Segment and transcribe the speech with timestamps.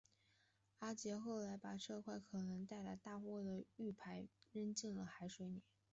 [0.79, 5.61] 阿杰后来把这块可能带来大祸的玉牌扔进了海水里。